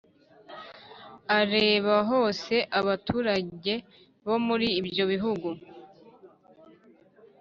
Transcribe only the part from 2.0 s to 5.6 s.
hose abaturage bo muri ibyo bihugu